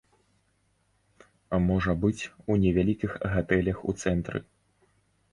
[1.65, 4.39] Можа быць, у невялікіх гатэлях у цэнтры.